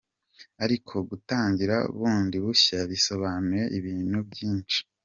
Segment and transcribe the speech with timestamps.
[0.63, 4.79] Ariko gutangira bundi bushya bisobanuye ibintu byinshi.”